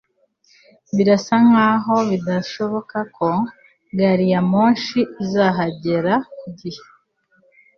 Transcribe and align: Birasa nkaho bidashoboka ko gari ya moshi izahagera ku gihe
Birasa 0.95 1.35
nkaho 1.47 1.95
bidashoboka 2.09 2.97
ko 3.15 3.29
gari 3.97 4.25
ya 4.33 4.41
moshi 4.51 4.99
izahagera 5.23 6.13
ku 6.37 6.47
gihe 6.59 6.83